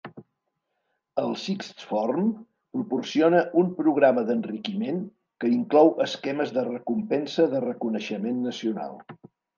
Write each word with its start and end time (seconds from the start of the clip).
El 1.23 1.35
Sixth 1.41 1.83
Form 1.89 2.31
proporciona 2.77 3.43
un 3.63 3.69
programa 3.81 4.23
d'enriquiment, 4.31 4.99
que 5.45 5.53
inclou 5.59 5.93
esquemes 6.07 6.55
de 6.57 6.65
recompensa 6.73 7.47
de 7.53 7.63
reconeixement 7.69 8.41
nacional. 8.49 8.99